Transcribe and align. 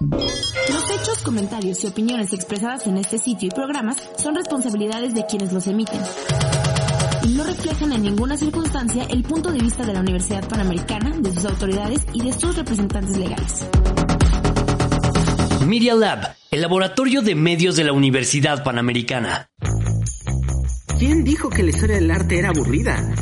Los 0.00 0.90
hechos, 0.90 1.22
comentarios 1.24 1.82
y 1.82 1.88
opiniones 1.88 2.32
expresadas 2.32 2.86
en 2.86 2.98
este 2.98 3.18
sitio 3.18 3.48
y 3.48 3.50
programas 3.50 3.96
son 4.16 4.36
responsabilidades 4.36 5.12
de 5.12 5.26
quienes 5.26 5.52
los 5.52 5.66
emiten. 5.66 6.00
Y 7.24 7.34
no 7.34 7.42
reflejan 7.42 7.92
en 7.92 8.02
ninguna 8.02 8.36
circunstancia 8.36 9.04
el 9.10 9.24
punto 9.24 9.50
de 9.50 9.58
vista 9.58 9.84
de 9.84 9.92
la 9.92 10.00
Universidad 10.00 10.48
Panamericana, 10.48 11.10
de 11.18 11.32
sus 11.32 11.44
autoridades 11.46 12.06
y 12.12 12.22
de 12.22 12.32
sus 12.32 12.54
representantes 12.54 13.16
legales. 13.16 13.66
Media 15.66 15.94
Lab, 15.94 16.36
el 16.52 16.60
laboratorio 16.60 17.20
de 17.20 17.34
medios 17.34 17.74
de 17.74 17.84
la 17.84 17.92
Universidad 17.92 18.62
Panamericana. 18.62 19.50
¿Quién 20.98 21.24
dijo 21.24 21.50
que 21.50 21.64
la 21.64 21.70
historia 21.70 21.96
del 21.96 22.10
arte 22.10 22.38
era 22.38 22.50
aburrida? 22.50 23.14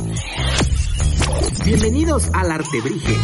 Bienvenidos 1.65 2.29
al 2.33 2.51
Artebrige. 2.51 3.15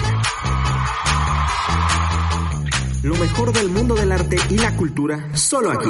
Lo 3.04 3.16
mejor 3.16 3.52
del 3.52 3.68
mundo 3.68 3.96
del 3.96 4.14
arte 4.14 4.38
y 4.50 4.58
la 4.58 4.78
cultura, 4.78 5.36
solo 5.36 5.72
aquí. 5.72 5.90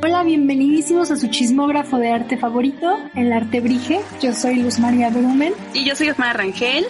Hola, 0.00 0.22
bienvenidísimos 0.22 1.10
a 1.10 1.16
su 1.16 1.26
chismógrafo 1.26 1.98
de 1.98 2.12
arte 2.12 2.36
favorito, 2.36 2.96
el 3.16 3.32
Artebrige. 3.32 4.00
Yo 4.22 4.32
soy 4.32 4.62
Luz 4.62 4.78
María 4.78 5.10
Brumen. 5.10 5.54
Y 5.72 5.84
yo 5.84 5.96
soy 5.96 6.10
Osmar 6.10 6.36
Rangel. 6.36 6.86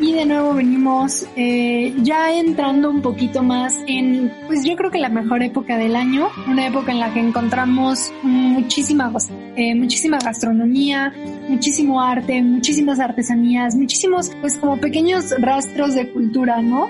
Y 0.00 0.12
de 0.12 0.26
nuevo 0.26 0.54
venimos 0.54 1.26
eh, 1.36 1.94
ya 2.02 2.32
entrando 2.34 2.90
un 2.90 3.00
poquito 3.00 3.42
más 3.42 3.78
en, 3.86 4.32
pues 4.46 4.64
yo 4.64 4.76
creo 4.76 4.90
que 4.90 4.98
la 4.98 5.08
mejor 5.08 5.42
época 5.42 5.78
del 5.78 5.94
año, 5.94 6.28
una 6.48 6.66
época 6.66 6.92
en 6.92 7.00
la 7.00 7.12
que 7.12 7.20
encontramos 7.20 8.12
muchísima, 8.22 9.12
eh, 9.56 9.74
muchísima 9.74 10.18
gastronomía, 10.18 11.12
muchísimo 11.48 12.02
arte, 12.02 12.42
muchísimas 12.42 12.98
artesanías, 12.98 13.76
muchísimos, 13.76 14.32
pues 14.40 14.58
como 14.58 14.78
pequeños 14.78 15.34
rastros 15.38 15.94
de 15.94 16.10
cultura, 16.10 16.60
¿no? 16.60 16.88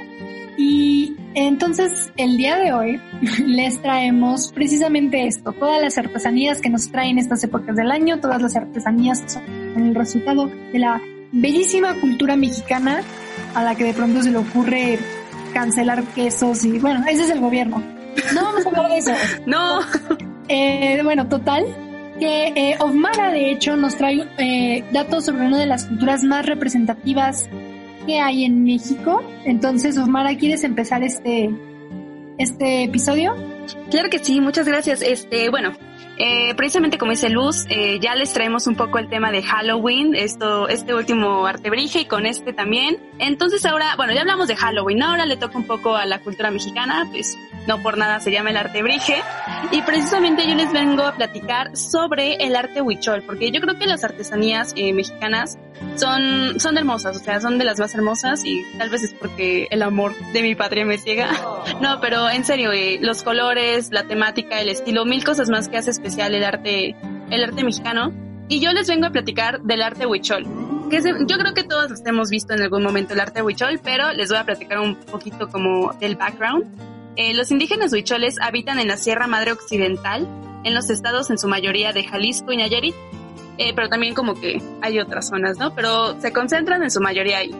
Y 0.56 1.16
entonces 1.34 2.12
el 2.16 2.36
día 2.36 2.56
de 2.56 2.72
hoy 2.72 3.00
les 3.46 3.80
traemos 3.82 4.52
precisamente 4.52 5.26
esto, 5.26 5.52
todas 5.52 5.82
las 5.82 5.98
artesanías 5.98 6.60
que 6.60 6.70
nos 6.70 6.90
traen 6.90 7.18
estas 7.18 7.42
épocas 7.44 7.76
del 7.76 7.90
año, 7.90 8.20
todas 8.20 8.40
las 8.40 8.56
artesanías 8.56 9.20
que 9.20 9.28
son 9.28 9.42
el 9.76 9.94
resultado 9.94 10.46
de 10.46 10.78
la 10.78 11.00
bellísima 11.34 11.94
cultura 12.00 12.36
mexicana 12.36 13.02
a 13.54 13.62
la 13.62 13.74
que 13.74 13.84
de 13.84 13.94
pronto 13.94 14.22
se 14.22 14.30
le 14.30 14.38
ocurre 14.38 14.98
cancelar 15.52 16.02
quesos 16.14 16.64
y 16.64 16.78
bueno, 16.78 17.04
ese 17.08 17.24
es 17.24 17.30
el 17.30 17.40
gobierno. 17.40 17.82
No 18.34 18.42
vamos 18.42 18.64
a 18.64 18.68
hablar 18.68 18.88
de 18.90 18.98
eso. 18.98 19.12
no. 19.46 19.80
Eh, 20.48 21.00
bueno, 21.02 21.28
total, 21.28 21.64
que 22.18 22.52
eh, 22.54 22.76
Ofmara 22.78 23.30
de 23.30 23.50
hecho 23.50 23.76
nos 23.76 23.96
trae 23.96 24.26
eh, 24.38 24.84
datos 24.92 25.24
sobre 25.24 25.46
una 25.46 25.58
de 25.58 25.66
las 25.66 25.86
culturas 25.86 26.22
más 26.22 26.46
representativas 26.46 27.48
que 28.06 28.20
hay 28.20 28.44
en 28.44 28.64
México. 28.64 29.22
Entonces, 29.44 29.96
Ofmara, 29.98 30.36
¿quieres 30.36 30.64
empezar 30.64 31.02
este, 31.02 31.50
este 32.38 32.84
episodio? 32.84 33.34
Claro 33.90 34.10
que 34.10 34.18
sí, 34.18 34.40
muchas 34.40 34.66
gracias. 34.66 35.02
Este, 35.02 35.48
bueno, 35.50 35.72
eh, 36.16 36.54
precisamente 36.54 36.98
como 36.98 37.10
dice 37.10 37.28
Luz, 37.28 37.66
eh, 37.68 37.98
ya 38.00 38.14
les 38.14 38.32
traemos 38.32 38.66
un 38.66 38.76
poco 38.76 38.98
el 38.98 39.08
tema 39.08 39.30
de 39.32 39.42
Halloween, 39.42 40.14
esto, 40.14 40.68
este 40.68 40.94
último 40.94 41.46
artebrige 41.46 42.00
y 42.00 42.04
con 42.04 42.26
este 42.26 42.52
también. 42.52 42.98
Entonces 43.18 43.64
ahora, 43.66 43.96
bueno, 43.96 44.12
ya 44.12 44.20
hablamos 44.20 44.48
de 44.48 44.56
Halloween, 44.56 45.02
ahora 45.02 45.26
le 45.26 45.36
toca 45.36 45.58
un 45.58 45.66
poco 45.66 45.96
a 45.96 46.06
la 46.06 46.20
cultura 46.20 46.50
mexicana, 46.50 47.08
pues 47.10 47.36
no 47.66 47.82
por 47.82 47.98
nada 47.98 48.20
se 48.20 48.30
llama 48.30 48.50
el 48.50 48.56
artebrige. 48.56 49.22
Y 49.72 49.82
precisamente 49.82 50.46
yo 50.46 50.54
les 50.54 50.72
vengo 50.72 51.02
a 51.02 51.12
platicar 51.14 51.76
sobre 51.76 52.34
el 52.34 52.54
arte 52.54 52.82
huichol, 52.82 53.22
porque 53.22 53.50
yo 53.50 53.60
creo 53.60 53.78
que 53.78 53.86
las 53.86 54.04
artesanías 54.04 54.72
eh, 54.76 54.92
mexicanas 54.92 55.58
son, 55.96 56.60
son 56.60 56.76
hermosas, 56.78 57.16
o 57.16 57.20
sea, 57.20 57.40
son 57.40 57.58
de 57.58 57.64
las 57.64 57.78
más 57.78 57.94
hermosas 57.94 58.44
y 58.44 58.62
tal 58.78 58.90
vez 58.90 59.02
es 59.02 59.14
porque 59.14 59.66
el 59.70 59.82
amor 59.82 60.14
de 60.32 60.42
mi 60.42 60.54
patria 60.54 60.84
me 60.84 60.98
ciega. 60.98 61.30
No, 61.80 62.00
pero 62.00 62.30
en 62.30 62.44
serio, 62.44 62.72
eh, 62.72 62.98
los 63.00 63.22
colores, 63.22 63.90
la 63.90 64.04
temática, 64.04 64.60
el 64.60 64.68
estilo, 64.68 65.04
mil 65.04 65.24
cosas 65.24 65.48
más 65.50 65.68
que 65.68 65.78
hace 65.78 65.90
especial 65.90 66.34
el 66.34 66.44
arte, 66.44 66.94
el 67.30 67.44
arte 67.44 67.64
mexicano. 67.64 68.12
Y 68.48 68.60
yo 68.60 68.72
les 68.72 68.86
vengo 68.86 69.06
a 69.06 69.10
platicar 69.10 69.62
del 69.62 69.82
arte 69.82 70.06
huichol. 70.06 70.44
Que 70.90 70.98
es, 70.98 71.04
yo 71.04 71.38
creo 71.38 71.54
que 71.54 71.64
todos 71.64 72.02
hemos 72.04 72.28
visto 72.28 72.52
en 72.52 72.62
algún 72.62 72.82
momento 72.82 73.14
el 73.14 73.20
arte 73.20 73.42
huichol, 73.42 73.80
pero 73.82 74.12
les 74.12 74.28
voy 74.28 74.38
a 74.38 74.44
platicar 74.44 74.78
un 74.80 74.96
poquito 74.96 75.48
como 75.48 75.92
del 75.94 76.16
background. 76.16 76.93
Eh, 77.16 77.34
los 77.34 77.50
indígenas 77.50 77.92
huicholes 77.92 78.36
habitan 78.40 78.78
en 78.78 78.88
la 78.88 78.96
Sierra 78.96 79.26
Madre 79.26 79.52
Occidental, 79.52 80.28
en 80.64 80.74
los 80.74 80.90
estados 80.90 81.30
en 81.30 81.38
su 81.38 81.48
mayoría 81.48 81.92
de 81.92 82.04
Jalisco 82.04 82.52
y 82.52 82.56
Nayarit, 82.56 82.94
eh, 83.58 83.72
pero 83.74 83.88
también 83.88 84.14
como 84.14 84.34
que 84.34 84.60
hay 84.82 84.98
otras 84.98 85.28
zonas, 85.28 85.58
¿no? 85.58 85.74
Pero 85.74 86.20
se 86.20 86.32
concentran 86.32 86.82
en 86.82 86.90
su 86.90 87.00
mayoría 87.00 87.38
ahí. 87.38 87.54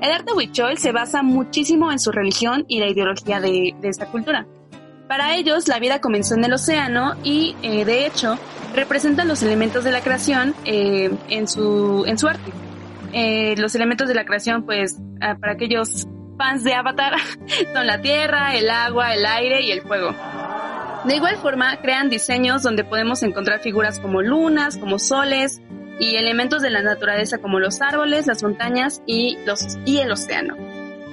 El 0.00 0.10
arte 0.10 0.32
huichol 0.32 0.78
se 0.78 0.92
basa 0.92 1.22
muchísimo 1.22 1.90
en 1.92 1.98
su 1.98 2.12
religión 2.12 2.64
y 2.68 2.80
la 2.80 2.88
ideología 2.88 3.40
de, 3.40 3.74
de 3.80 3.88
esta 3.88 4.06
cultura. 4.06 4.46
Para 5.08 5.34
ellos, 5.36 5.68
la 5.68 5.78
vida 5.78 6.00
comenzó 6.00 6.34
en 6.34 6.44
el 6.44 6.52
océano 6.52 7.14
y, 7.24 7.56
eh, 7.62 7.86
de 7.86 8.06
hecho, 8.06 8.38
representan 8.74 9.26
los 9.26 9.42
elementos 9.42 9.82
de 9.82 9.90
la 9.90 10.02
creación 10.02 10.54
eh, 10.66 11.10
en, 11.30 11.48
su, 11.48 12.04
en 12.06 12.18
su 12.18 12.28
arte. 12.28 12.52
Eh, 13.14 13.54
los 13.56 13.74
elementos 13.74 14.06
de 14.06 14.14
la 14.14 14.26
creación, 14.26 14.64
pues, 14.64 14.98
ah, 15.22 15.34
para 15.40 15.54
aquellos 15.54 16.06
fans 16.38 16.64
de 16.64 16.72
Avatar, 16.72 17.14
son 17.74 17.86
la 17.86 18.00
tierra, 18.00 18.56
el 18.56 18.70
agua, 18.70 19.12
el 19.14 19.26
aire 19.26 19.60
y 19.60 19.72
el 19.72 19.82
fuego. 19.82 20.14
De 21.04 21.16
igual 21.16 21.36
forma, 21.36 21.76
crean 21.80 22.08
diseños 22.08 22.62
donde 22.62 22.84
podemos 22.84 23.22
encontrar 23.22 23.60
figuras 23.60 24.00
como 24.00 24.22
lunas, 24.22 24.78
como 24.78 24.98
soles 24.98 25.60
y 26.00 26.16
elementos 26.16 26.62
de 26.62 26.70
la 26.70 26.82
naturaleza 26.82 27.38
como 27.38 27.60
los 27.60 27.80
árboles, 27.80 28.26
las 28.26 28.42
montañas 28.42 29.02
y, 29.06 29.36
los, 29.44 29.78
y 29.84 29.98
el 29.98 30.10
océano. 30.10 30.56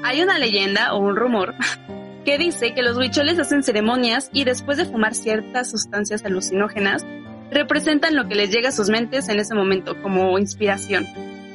Hay 0.03 0.21
una 0.21 0.37
leyenda 0.37 0.93
o 0.93 0.99
un 0.99 1.15
rumor 1.15 1.55
que 2.25 2.37
dice 2.37 2.73
que 2.73 2.83
los 2.83 2.97
huicholes 2.97 3.39
hacen 3.39 3.63
ceremonias 3.63 4.29
y 4.31 4.43
después 4.43 4.77
de 4.77 4.85
fumar 4.85 5.13
ciertas 5.13 5.69
sustancias 5.69 6.23
alucinógenas, 6.23 7.05
representan 7.51 8.15
lo 8.15 8.27
que 8.27 8.35
les 8.35 8.51
llega 8.51 8.69
a 8.69 8.71
sus 8.71 8.89
mentes 8.89 9.29
en 9.29 9.39
ese 9.39 9.55
momento 9.55 10.01
como 10.01 10.37
inspiración. 10.39 11.05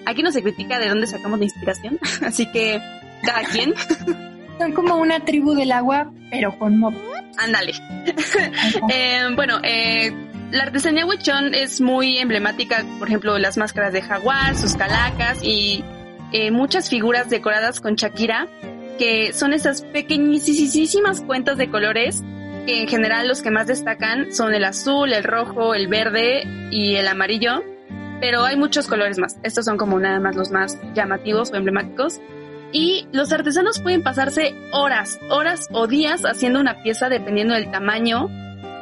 Aquí 0.06 0.22
no 0.22 0.32
se 0.32 0.42
critica 0.42 0.78
de 0.78 0.88
dónde 0.88 1.06
sacamos 1.06 1.38
la 1.38 1.44
inspiración, 1.44 1.98
así 2.24 2.50
que 2.50 2.80
cada 3.22 3.42
quien. 3.42 3.74
Son 4.58 4.72
como 4.72 4.96
una 4.96 5.24
tribu 5.24 5.54
del 5.54 5.72
agua, 5.72 6.12
pero 6.30 6.58
con 6.58 6.78
mob. 6.78 6.94
Ándale. 7.38 7.72
eh, 8.92 9.28
bueno, 9.34 9.58
eh, 9.62 10.12
la 10.50 10.64
artesanía 10.64 11.06
huichón 11.06 11.54
es 11.54 11.80
muy 11.80 12.18
emblemática, 12.18 12.84
por 12.98 13.08
ejemplo, 13.08 13.38
las 13.38 13.56
máscaras 13.56 13.92
de 13.92 14.02
jaguar, 14.02 14.56
sus 14.56 14.74
calacas 14.74 15.38
y 15.42 15.84
eh, 16.32 16.50
muchas 16.50 16.90
figuras 16.90 17.30
decoradas 17.30 17.80
con 17.80 17.94
Shakira, 17.94 18.48
que 18.98 19.32
son 19.32 19.52
esas 19.52 19.82
pequeñísimas 19.82 21.22
cuentas 21.22 21.56
de 21.56 21.70
colores 21.70 22.22
que 22.66 22.82
en 22.82 22.88
general 22.88 23.26
los 23.26 23.42
que 23.42 23.50
más 23.50 23.66
destacan 23.66 24.32
son 24.34 24.54
el 24.54 24.64
azul, 24.64 25.12
el 25.12 25.24
rojo, 25.24 25.74
el 25.74 25.88
verde 25.88 26.42
y 26.70 26.96
el 26.96 27.08
amarillo, 27.08 27.62
pero 28.20 28.44
hay 28.44 28.56
muchos 28.56 28.86
colores 28.86 29.18
más. 29.18 29.38
Estos 29.42 29.64
son 29.64 29.78
como 29.78 29.98
nada 29.98 30.20
más 30.20 30.36
los 30.36 30.50
más 30.50 30.78
llamativos 30.94 31.50
o 31.52 31.56
emblemáticos. 31.56 32.20
Y 32.72 33.06
los 33.12 33.32
artesanos 33.32 33.80
pueden 33.80 34.02
pasarse 34.02 34.54
horas, 34.72 35.18
horas 35.28 35.68
o 35.72 35.86
días 35.86 36.22
haciendo 36.24 36.60
una 36.60 36.82
pieza 36.82 37.08
dependiendo 37.08 37.54
del 37.54 37.70
tamaño 37.70 38.28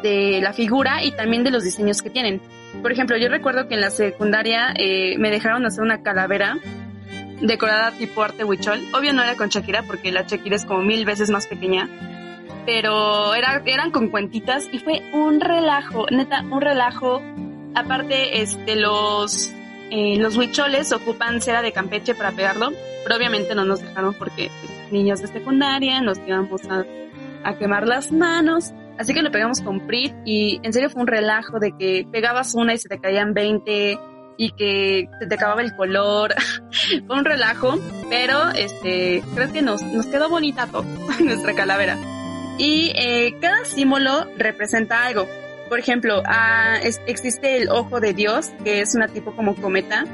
de 0.02 0.40
la 0.42 0.52
figura 0.52 1.02
y 1.02 1.12
también 1.12 1.44
de 1.44 1.50
los 1.50 1.64
diseños 1.64 2.02
que 2.02 2.10
tienen. 2.10 2.40
Por 2.82 2.92
ejemplo, 2.92 3.16
yo 3.16 3.28
recuerdo 3.28 3.66
que 3.66 3.74
en 3.74 3.80
la 3.80 3.90
secundaria 3.90 4.72
eh, 4.76 5.16
me 5.18 5.30
dejaron 5.30 5.64
hacer 5.66 5.82
una 5.82 6.02
calavera 6.02 6.58
decorada 7.40 7.92
tipo 7.92 8.22
arte 8.22 8.44
huichol. 8.44 8.80
Obvio 8.92 9.12
no 9.12 9.22
era 9.22 9.36
con 9.36 9.48
Shakira 9.48 9.82
porque 9.82 10.12
la 10.12 10.22
Shakira 10.22 10.56
es 10.56 10.64
como 10.64 10.82
mil 10.82 11.04
veces 11.04 11.30
más 11.30 11.46
pequeña. 11.46 11.88
Pero 12.66 13.34
era, 13.34 13.62
eran 13.64 13.90
con 13.90 14.08
cuentitas 14.08 14.68
y 14.70 14.78
fue 14.78 15.02
un 15.12 15.40
relajo, 15.40 16.06
neta, 16.10 16.42
un 16.42 16.60
relajo. 16.60 17.22
Aparte, 17.74 18.42
este, 18.42 18.76
los, 18.76 19.52
eh, 19.90 20.16
los 20.18 20.36
huicholes 20.36 20.92
ocupan 20.92 21.40
cera 21.40 21.62
de 21.62 21.72
Campeche 21.72 22.14
para 22.14 22.32
pegarlo, 22.32 22.72
pero 23.04 23.16
obviamente 23.16 23.54
no 23.54 23.64
nos 23.64 23.80
dejaron 23.80 24.14
porque 24.14 24.50
pues, 24.60 24.92
niños 24.92 25.20
de 25.20 25.28
secundaria 25.28 26.00
nos 26.00 26.18
íbamos 26.26 26.62
a, 26.68 26.84
a 27.44 27.58
quemar 27.58 27.86
las 27.86 28.12
manos. 28.12 28.72
Así 28.98 29.14
que 29.14 29.22
lo 29.22 29.30
pegamos 29.30 29.60
con 29.60 29.86
Prit 29.86 30.12
y 30.24 30.60
en 30.62 30.72
serio 30.72 30.90
fue 30.90 31.02
un 31.02 31.06
relajo 31.06 31.60
de 31.60 31.72
que 31.78 32.06
pegabas 32.10 32.54
una 32.54 32.74
y 32.74 32.78
se 32.78 32.88
te 32.88 32.98
caían 32.98 33.32
20 33.32 33.98
y 34.36 34.50
que 34.52 35.08
se 35.20 35.26
te 35.26 35.34
acababa 35.34 35.62
el 35.62 35.74
color. 35.74 36.34
fue 37.06 37.16
un 37.16 37.24
relajo, 37.24 37.78
pero 38.10 38.50
este 38.50 39.22
creo 39.34 39.52
que 39.52 39.62
nos, 39.62 39.82
nos 39.82 40.06
quedó 40.06 40.28
bonita 40.28 40.66
todo, 40.66 40.84
nuestra 41.20 41.54
calavera. 41.54 41.96
Y 42.58 42.92
eh, 42.96 43.36
cada 43.40 43.64
símbolo 43.64 44.26
representa 44.36 45.04
algo. 45.04 45.28
Por 45.68 45.78
ejemplo, 45.78 46.22
ah, 46.26 46.76
es- 46.82 47.00
existe 47.06 47.56
el 47.56 47.68
ojo 47.68 48.00
de 48.00 48.14
Dios, 48.14 48.50
que 48.64 48.80
es 48.80 48.94
una 48.94 49.08
tipo 49.08 49.34
como 49.34 49.54
cometa, 49.54 50.04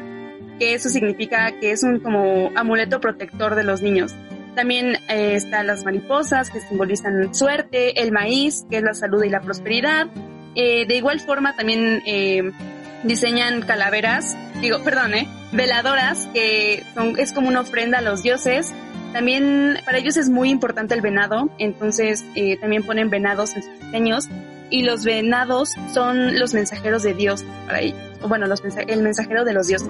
que 0.59 0.75
eso 0.75 0.89
significa 0.89 1.53
que 1.61 1.71
es 1.73 1.83
un 1.83 2.01
como 2.01 2.51
amuleto 2.55 3.01
protector 3.01 3.55
de 3.55 3.65
los 3.65 3.83
niños. 3.83 4.15
También 4.55 4.97
eh, 5.09 5.35
están 5.35 5.67
las 5.67 5.85
mariposas, 5.85 6.51
que 6.51 6.61
simbolizan 6.61 7.35
suerte, 7.35 8.01
el 8.03 8.13
maíz, 8.13 8.65
que 8.71 8.77
es 8.79 8.83
la 8.83 8.95
salud 8.95 9.23
y 9.25 9.29
la 9.29 9.41
prosperidad. 9.41 10.07
Eh, 10.55 10.87
de 10.87 10.95
igual 10.97 11.19
forma, 11.21 11.57
también 11.57 12.03
eh, 12.07 12.53
diseñan 13.03 13.63
calaveras, 13.63 14.37
digo, 14.61 14.79
perdón, 14.85 15.15
eh, 15.15 15.29
veladoras, 15.53 16.29
que 16.33 16.85
son, 16.95 17.19
es 17.19 17.33
como 17.33 17.49
una 17.49 17.61
ofrenda 17.63 17.99
a 17.99 18.03
los 18.03 18.23
dioses. 18.23 18.73
También 19.13 19.79
para 19.85 19.99
ellos 19.99 20.17
es 20.17 20.29
muy 20.29 20.51
importante 20.51 20.95
el 20.95 21.01
venado, 21.01 21.49
entonces 21.59 22.25
eh, 22.37 22.57
también 22.57 22.83
ponen 22.85 23.11
venados 23.11 23.55
en 23.57 23.63
sus 23.63 23.81
diseños 23.81 24.29
y 24.71 24.83
los 24.83 25.05
venados 25.05 25.73
son 25.93 26.39
los 26.39 26.55
mensajeros 26.55 27.03
de 27.03 27.15
Dios 27.15 27.45
para 27.67 27.81
ellos, 27.81 27.99
bueno, 28.29 28.47
los 28.47 28.63
el 28.65 29.03
mensajero 29.03 29.45
de 29.45 29.53
los 29.53 29.67
dioses. 29.67 29.89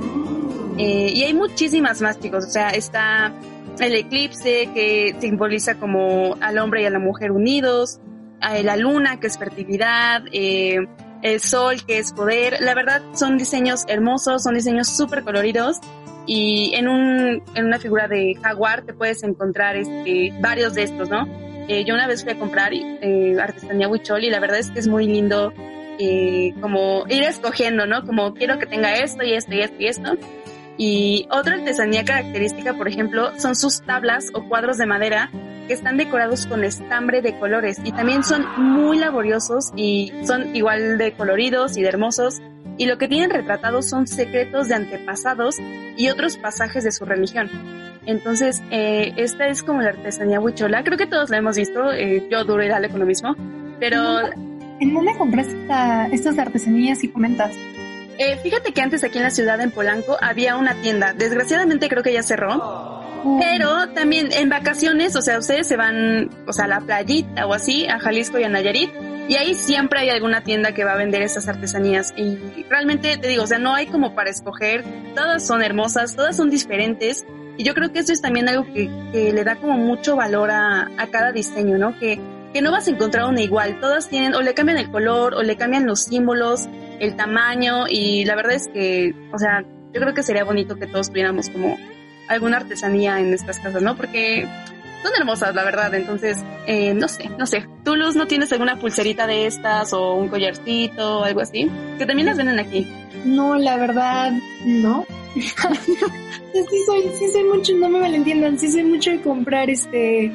Eh, 0.79 1.13
y 1.15 1.23
hay 1.23 1.35
muchísimas 1.35 2.01
más, 2.01 2.19
chicos, 2.19 2.47
o 2.47 2.51
sea, 2.51 2.71
está 2.71 3.33
el 3.79 3.95
eclipse 3.95 4.69
que 4.75 5.17
simboliza 5.21 5.77
como 5.77 6.37
al 6.41 6.59
hombre 6.59 6.83
y 6.83 6.87
a 6.87 6.91
la 6.91 6.99
mujer 6.99 7.31
unidos, 7.31 8.01
a 8.41 8.59
la 8.63 8.77
luna 8.77 9.21
que 9.21 9.29
es 9.29 9.39
fertilidad, 9.39 10.23
eh, 10.33 10.87
el 11.23 11.41
sol 11.41 11.85
que 11.87 11.99
es 11.99 12.13
poder. 12.13 12.59
La 12.61 12.75
verdad 12.75 13.03
son 13.15 13.39
diseños 13.39 13.85
hermosos, 13.89 14.43
son 14.43 14.55
diseños 14.55 14.89
súper 14.89 15.23
coloridos 15.23 15.79
y 16.27 16.73
en, 16.75 16.89
un, 16.89 17.43
en 17.55 17.67
una 17.67 17.79
figura 17.79 18.09
de 18.09 18.35
jaguar 18.43 18.83
te 18.83 18.95
puedes 18.95 19.23
encontrar 19.23 19.77
este, 19.77 20.33
varios 20.41 20.75
de 20.75 20.85
estos, 20.85 21.09
¿no? 21.09 21.27
Eh, 21.69 21.85
yo 21.85 21.95
una 21.95 22.07
vez 22.07 22.23
fui 22.23 22.33
a 22.33 22.39
comprar 22.39 22.73
eh, 22.75 23.37
artesanía 23.41 23.89
huichol 23.89 24.25
y 24.25 24.31
la 24.31 24.41
verdad 24.41 24.59
es 24.59 24.71
que 24.71 24.81
es 24.81 24.89
muy 24.89 25.07
lindo 25.07 25.53
eh, 25.99 26.53
como 26.61 27.05
ir 27.09 27.23
escogiendo, 27.23 27.87
¿no? 27.87 28.05
Como 28.05 28.35
quiero 28.35 28.59
que 28.59 28.67
tenga 28.67 28.95
esto 28.95 29.25
y 29.25 29.33
esto 29.33 29.55
y 29.55 29.61
esto 29.61 29.77
y 29.79 29.87
esto. 29.87 30.19
Y 30.77 31.29
otra 31.31 31.55
artesanía 31.55 32.05
característica, 32.05 32.75
por 32.75 32.89
ejemplo, 32.89 33.31
son 33.39 33.55
sus 33.55 33.83
tablas 33.83 34.31
o 34.35 34.49
cuadros 34.49 34.77
de 34.77 34.87
madera 34.87 35.31
que 35.69 35.73
están 35.73 35.97
decorados 35.97 36.47
con 36.47 36.65
estambre 36.65 37.23
de 37.23 37.39
colores 37.39 37.79
y 37.85 37.93
también 37.93 38.25
son 38.25 38.45
muy 38.57 38.99
laboriosos 38.99 39.71
y 39.77 40.13
son 40.25 40.55
igual 40.55 40.99
de 40.99 41.13
coloridos 41.13 41.77
y 41.77 41.83
de 41.83 41.89
hermosos. 41.89 42.43
Y 42.77 42.87
lo 42.87 42.99
que 42.99 43.07
tienen 43.07 43.31
retratados 43.31 43.89
son 43.89 44.09
secretos 44.09 44.69
de 44.69 44.75
antepasados 44.75 45.57
y 45.97 46.09
otros 46.09 46.37
pasajes 46.37 46.83
de 46.83 46.91
su 46.91 47.05
religión. 47.05 47.49
Entonces, 48.07 48.63
eh, 48.71 49.13
esta 49.17 49.47
es 49.49 49.63
como 49.63 49.81
la 49.83 49.91
artesanía 49.91 50.41
huichola. 50.41 50.85
Creo 50.85 50.99
que 50.99 51.07
todos 51.07 51.31
la 51.31 51.39
hemos 51.39 51.57
visto. 51.57 51.93
eh, 51.93 52.27
yo 52.31 52.45
duro 52.45 52.63
y 52.65 52.69
dale 52.69 52.89
con 52.89 53.01
lo 53.01 53.07
mismo. 53.07 53.35
Pero 53.81 54.21
¿En 54.81 54.93
dónde 54.93 55.17
compraste 55.17 55.53
esta- 55.63 56.07
estas 56.09 56.39
artesanías 56.39 57.03
y 57.05 57.09
comentas? 57.09 57.53
eh, 58.19 58.37
fíjate 58.43 58.73
que 58.73 58.81
antes 58.81 59.03
aquí 59.05 59.19
en 59.19 59.25
la 59.25 59.31
ciudad, 59.31 59.61
en 59.61 59.71
Polanco, 59.73 60.17
había 60.21 60.57
una 60.57 60.75
tienda. 60.75 61.13
Desgraciadamente 61.15 61.89
creo 61.89 62.03
que 62.03 62.13
ya 62.13 62.23
cerró. 62.23 63.03
Pero 63.41 63.89
también 63.95 64.29
en 64.33 64.51
vacaciones, 64.51 65.17
o 65.17 65.23
sea, 65.23 65.39
ustedes 65.39 65.67
se 65.67 65.77
van, 65.77 66.29
o 66.47 66.53
sea, 66.53 66.67
a 66.67 66.69
la 66.69 66.81
playita 66.81 67.47
o 67.47 67.55
así, 67.55 67.87
a 67.89 67.99
Jalisco 67.99 68.39
y 68.39 68.45
a 68.45 68.49
Nayarit, 68.51 68.91
y 69.29 69.37
ahí 69.37 69.55
siempre 69.55 70.01
hay 70.01 70.11
alguna 70.11 70.43
tienda 70.43 70.73
que 70.73 70.85
va 70.85 70.93
a 70.93 70.97
vender 70.97 71.23
esas 71.23 71.49
artesanías. 71.49 72.13
Y 72.19 72.39
realmente 72.69 73.17
te 73.17 73.29
digo, 73.29 73.45
o 73.45 73.47
sea, 73.47 73.59
no 73.59 73.75
hay 73.75 73.87
como 73.87 74.15
para 74.15 74.29
escoger, 74.29 74.85
todas 75.15 75.47
son 75.47 75.63
hermosas, 75.63 76.15
todas 76.15 76.37
son 76.37 76.51
diferentes. 76.51 77.25
Y 77.57 77.65
yo 77.65 77.75
creo 77.75 77.93
que 77.93 78.01
eso 78.01 78.13
es 78.13 78.21
también 78.21 78.49
algo 78.49 78.65
que, 78.73 78.91
que 79.13 79.33
le 79.33 79.45
da 79.45 79.57
como 79.57 79.75
mucho 79.75 80.17
valor 80.17 80.51
a, 80.51 80.91
a 80.97 81.07
cada 81.09 81.33
diseño, 81.33 81.79
¿no? 81.79 81.99
Que, 81.99 82.19
que 82.53 82.63
no 82.63 82.71
vas 82.71 82.87
a 82.87 82.91
encontrar 82.91 83.27
una 83.27 83.43
igual, 83.43 83.81
todas 83.81 84.09
tienen, 84.09 84.35
o 84.35 84.41
le 84.41 84.55
cambian 84.55 84.79
el 84.79 84.91
color, 84.91 85.35
o 85.35 85.43
le 85.43 85.57
cambian 85.57 85.87
los 85.87 86.05
símbolos, 86.05 86.69
el 87.01 87.17
tamaño, 87.17 87.87
y 87.89 88.25
la 88.25 88.37
verdad 88.37 88.55
es 88.55 88.69
que, 88.69 89.15
o 89.33 89.39
sea, 89.39 89.65
yo 89.93 90.01
creo 90.01 90.15
que 90.15 90.23
sería 90.23 90.45
bonito 90.45 90.77
que 90.77 90.87
todos 90.87 91.09
tuviéramos 91.11 91.49
como 91.51 91.77
alguna 92.29 92.59
artesanía 92.59 93.21
en 93.21 93.29
nuestras 93.31 93.59
casas, 93.59 93.83
¿no? 93.83 93.97
Porque 93.97 94.49
son 95.05 95.13
hermosas, 95.19 95.55
la 95.55 95.65
verdad. 95.65 95.95
Entonces, 95.95 96.43
eh, 96.67 96.95
no 96.95 97.09
sé, 97.09 97.31
no 97.39 97.47
sé. 97.47 97.67
¿Tú, 97.85 97.95
Luz, 97.95 98.17
no 98.17 98.27
tienes 98.27 98.51
alguna 98.53 98.79
pulserita 98.79 99.27
de 99.27 99.47
estas 99.47 99.93
o 99.93 100.15
un 100.15 100.29
collarcito 100.29 101.21
o 101.21 101.25
algo 101.25 101.41
así? 101.41 101.71
Que 101.99 102.07
también 102.07 102.27
las 102.27 102.39
venden 102.39 102.59
aquí. 102.59 102.91
No, 103.25 103.57
la 103.57 103.77
verdad, 103.77 104.33
no. 104.65 105.05
sí 105.35 106.79
soy, 106.87 107.03
sí 107.19 107.29
soy 107.33 107.45
mucho, 107.45 107.73
no 107.77 107.89
me 107.89 108.01
malentiendan, 108.01 108.59
sí 108.59 108.71
soy 108.71 108.85
mucho 108.85 109.11
de 109.11 109.21
comprar 109.21 109.69
este 109.69 110.33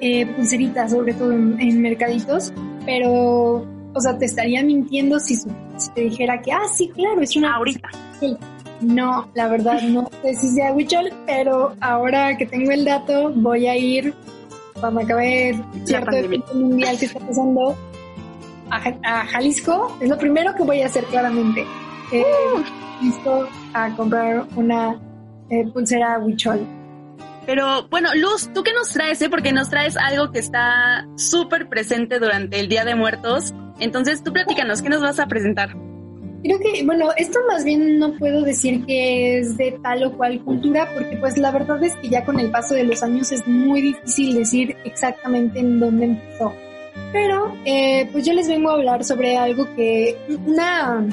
eh, 0.00 0.26
pulseritas, 0.26 0.90
sobre 0.90 1.14
todo 1.14 1.32
en, 1.32 1.58
en 1.60 1.80
mercaditos, 1.80 2.52
pero, 2.84 3.66
o 3.94 4.00
sea, 4.00 4.18
te 4.18 4.26
estaría 4.26 4.62
mintiendo 4.62 5.18
si, 5.18 5.36
si 5.36 5.90
te 5.94 6.02
dijera 6.02 6.40
que, 6.42 6.52
ah, 6.52 6.68
sí, 6.72 6.90
claro, 6.94 7.20
es 7.22 7.34
una 7.36 7.54
Ahorita. 7.54 7.88
Sí. 8.20 8.36
No, 8.82 9.28
la 9.34 9.48
verdad 9.48 9.80
no 9.82 10.10
sé 10.22 10.34
si 10.34 10.48
sea 10.50 10.72
Huichol, 10.72 11.10
pero 11.26 11.74
ahora 11.80 12.36
que 12.36 12.46
tengo 12.46 12.70
el 12.72 12.84
dato 12.84 13.30
voy 13.34 13.66
a 13.66 13.76
ir 13.76 14.12
cuando 14.80 15.00
acabe 15.00 15.58
cierto 15.84 16.16
evento 16.16 16.52
mundial 16.54 16.98
que 16.98 17.06
está 17.06 17.20
pasando 17.20 17.76
a, 18.70 18.80
Ja- 18.80 18.98
a 19.04 19.26
Jalisco. 19.26 19.96
Es 20.00 20.08
lo 20.08 20.18
primero 20.18 20.54
que 20.56 20.64
voy 20.64 20.82
a 20.82 20.86
hacer 20.86 21.04
claramente. 21.04 21.64
Eh, 22.12 22.24
listo 23.00 23.48
a 23.72 23.90
comprar 23.94 24.44
una 24.56 24.98
eh, 25.50 25.64
pulsera 25.72 26.18
Huichol. 26.18 26.66
Pero 27.46 27.88
bueno, 27.88 28.08
Luz, 28.14 28.50
¿tú 28.52 28.62
qué 28.62 28.72
nos 28.72 28.90
traes? 28.90 29.20
Eh? 29.22 29.28
Porque 29.30 29.52
nos 29.52 29.68
traes 29.70 29.96
algo 29.96 30.30
que 30.32 30.38
está 30.40 31.06
súper 31.16 31.68
presente 31.68 32.18
durante 32.18 32.58
el 32.60 32.68
Día 32.68 32.84
de 32.84 32.94
Muertos. 32.94 33.52
Entonces, 33.80 34.22
tú 34.22 34.32
platícanos, 34.32 34.82
¿qué 34.82 34.88
nos 34.88 35.00
vas 35.02 35.18
a 35.18 35.26
presentar? 35.26 35.70
Creo 36.42 36.58
que, 36.58 36.84
bueno, 36.84 37.10
esto 37.16 37.38
más 37.48 37.64
bien 37.64 37.98
no 37.98 38.14
puedo 38.14 38.42
decir 38.42 38.84
que 38.84 39.38
es 39.38 39.56
de 39.56 39.78
tal 39.80 40.02
o 40.04 40.12
cual 40.16 40.42
cultura, 40.42 40.88
porque 40.92 41.16
pues 41.16 41.38
la 41.38 41.52
verdad 41.52 41.82
es 41.84 41.94
que 41.96 42.08
ya 42.08 42.24
con 42.24 42.40
el 42.40 42.50
paso 42.50 42.74
de 42.74 42.84
los 42.84 43.02
años 43.02 43.30
es 43.30 43.46
muy 43.46 43.80
difícil 43.80 44.34
decir 44.34 44.76
exactamente 44.84 45.60
en 45.60 45.78
dónde 45.78 46.06
empezó. 46.06 46.52
Pero, 47.12 47.56
eh, 47.64 48.08
pues 48.10 48.26
yo 48.26 48.32
les 48.32 48.48
vengo 48.48 48.70
a 48.70 48.74
hablar 48.74 49.04
sobre 49.04 49.36
algo 49.36 49.72
que, 49.76 50.16
una 50.44 51.06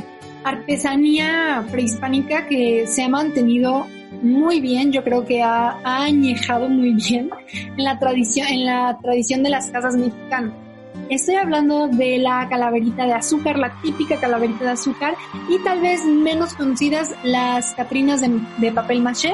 artesanía 0.43 1.65
prehispánica 1.69 2.47
que 2.47 2.87
se 2.87 3.03
ha 3.03 3.09
mantenido 3.09 3.85
muy 4.23 4.59
bien, 4.59 4.91
yo 4.91 5.03
creo 5.03 5.25
que 5.25 5.43
ha, 5.43 5.79
ha 5.83 6.03
añejado 6.05 6.69
muy 6.69 6.93
bien 6.93 7.29
en 7.77 7.83
la 7.83 7.99
tradición, 7.99 8.47
en 8.47 8.65
la 8.65 8.97
tradición 9.01 9.43
de 9.43 9.49
las 9.49 9.69
casas 9.69 9.95
mexicanas. 9.95 10.68
Estoy 11.09 11.35
hablando 11.35 11.87
de 11.87 12.19
la 12.19 12.47
calaverita 12.47 13.05
de 13.05 13.13
azúcar, 13.13 13.57
la 13.57 13.73
típica 13.81 14.17
calaverita 14.19 14.65
de 14.65 14.71
azúcar 14.71 15.15
y 15.49 15.57
tal 15.63 15.81
vez 15.81 16.05
menos 16.05 16.53
conocidas 16.53 17.15
las 17.23 17.73
catrinas 17.73 18.21
de, 18.21 18.71
papel 18.71 19.01
maché. 19.01 19.33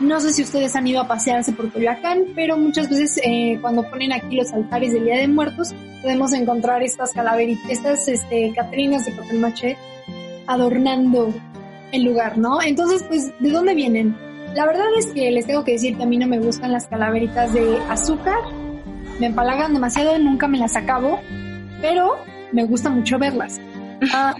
No 0.00 0.18
sé 0.18 0.32
si 0.32 0.42
ustedes 0.42 0.74
han 0.76 0.86
ido 0.86 1.02
a 1.02 1.06
pasearse 1.06 1.52
por 1.52 1.70
Coyoacán, 1.70 2.28
pero 2.34 2.56
muchas 2.56 2.88
veces 2.88 3.20
eh, 3.22 3.58
cuando 3.60 3.82
ponen 3.90 4.14
aquí 4.14 4.34
los 4.34 4.50
altares 4.52 4.94
del 4.94 5.04
Día 5.04 5.18
de 5.18 5.28
Muertos 5.28 5.74
podemos 6.00 6.32
encontrar 6.32 6.82
estas 6.82 7.12
calaveritas, 7.12 7.70
estas 7.70 8.08
este, 8.08 8.54
catrinas 8.54 9.04
de 9.04 9.12
papel 9.12 9.40
maché 9.40 9.76
adornando 10.46 11.34
el 11.92 12.02
lugar, 12.02 12.38
¿no? 12.38 12.62
Entonces, 12.62 13.02
pues, 13.02 13.30
¿de 13.40 13.50
dónde 13.50 13.74
vienen? 13.74 14.16
La 14.54 14.64
verdad 14.64 14.86
es 14.98 15.06
que 15.06 15.30
les 15.30 15.46
tengo 15.46 15.64
que 15.64 15.72
decir 15.72 15.98
que 15.98 16.02
a 16.02 16.06
mí 16.06 16.16
no 16.16 16.26
me 16.26 16.38
gustan 16.38 16.72
las 16.72 16.86
calaveritas 16.86 17.52
de 17.52 17.78
azúcar, 17.90 18.38
me 19.20 19.26
empalagan 19.26 19.74
demasiado, 19.74 20.18
nunca 20.18 20.48
me 20.48 20.58
las 20.58 20.74
acabo, 20.76 21.20
pero 21.80 22.16
me 22.52 22.64
gusta 22.64 22.90
mucho 22.90 23.18
verlas. 23.18 23.60
Ah, 24.14 24.34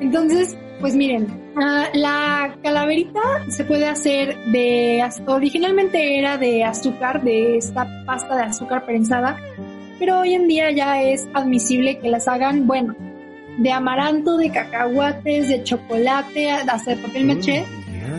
entonces, 0.00 0.56
pues 0.80 0.94
miren, 0.94 1.26
ah, 1.56 1.86
la 1.94 2.56
calaverita 2.62 3.20
se 3.48 3.64
puede 3.64 3.88
hacer 3.88 4.36
de, 4.52 5.04
originalmente 5.26 6.16
era 6.16 6.38
de 6.38 6.62
azúcar, 6.62 7.24
de 7.24 7.56
esta 7.56 7.88
pasta 8.06 8.36
de 8.36 8.42
azúcar 8.44 8.86
prensada, 8.86 9.36
pero 9.98 10.20
hoy 10.20 10.34
en 10.34 10.46
día 10.46 10.70
ya 10.70 11.02
es 11.02 11.28
admisible 11.34 11.98
que 11.98 12.08
las 12.08 12.28
hagan, 12.28 12.68
bueno, 12.68 12.94
de 13.58 13.72
amaranto, 13.72 14.36
de 14.36 14.50
cacahuates, 14.50 15.48
de 15.48 15.64
chocolate, 15.64 16.52
hasta 16.52 16.94
de 16.94 16.96
papel 17.02 17.24
maché. 17.24 17.64